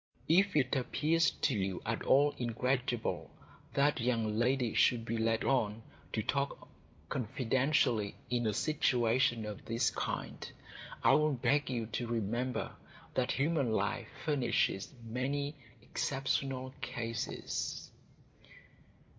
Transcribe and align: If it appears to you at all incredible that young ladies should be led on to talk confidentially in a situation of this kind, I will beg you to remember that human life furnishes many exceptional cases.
If 0.27 0.55
it 0.55 0.75
appears 0.75 1.29
to 1.29 1.53
you 1.53 1.79
at 1.85 2.01
all 2.01 2.33
incredible 2.39 3.29
that 3.75 4.01
young 4.01 4.35
ladies 4.35 4.79
should 4.79 5.05
be 5.05 5.15
led 5.15 5.43
on 5.43 5.83
to 6.13 6.23
talk 6.23 6.67
confidentially 7.07 8.15
in 8.27 8.47
a 8.47 8.51
situation 8.53 9.45
of 9.45 9.65
this 9.65 9.91
kind, 9.91 10.51
I 11.03 11.13
will 11.13 11.33
beg 11.33 11.69
you 11.69 11.85
to 11.85 12.07
remember 12.07 12.71
that 13.13 13.33
human 13.33 13.73
life 13.73 14.07
furnishes 14.25 14.91
many 15.03 15.53
exceptional 15.83 16.73
cases. 16.81 17.91